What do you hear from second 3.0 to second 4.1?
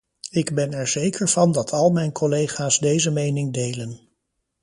mening delen.